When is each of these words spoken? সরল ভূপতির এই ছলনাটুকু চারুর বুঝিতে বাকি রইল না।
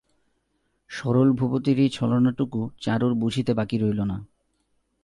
সরল 0.89 1.29
ভূপতির 1.31 1.77
এই 1.79 1.89
ছলনাটুকু 1.89 2.59
চারুর 2.81 3.13
বুঝিতে 3.13 3.51
বাকি 3.53 3.77
রইল 3.77 3.99
না। 4.03 4.17